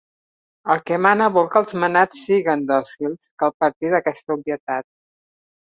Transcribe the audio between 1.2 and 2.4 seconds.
vol que els manats